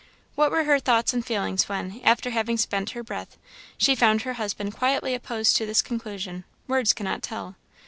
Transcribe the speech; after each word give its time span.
What 0.33 0.49
were 0.49 0.63
her 0.63 0.79
thoughts 0.79 1.13
and 1.13 1.23
feelings, 1.23 1.69
when, 1.69 2.01
after 2.03 2.31
having 2.31 2.57
spent 2.57 2.89
her 2.97 3.03
breath, 3.03 3.37
she 3.77 3.93
found 3.93 4.23
her 4.23 4.33
husband 4.33 4.73
quietly 4.75 5.13
opposed 5.13 5.55
to 5.57 5.67
this 5.67 5.83
conclusion, 5.83 6.43
words 6.67 6.91
cannot 6.91 7.21
tell. 7.21 7.55